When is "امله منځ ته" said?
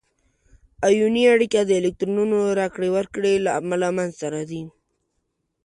3.59-4.27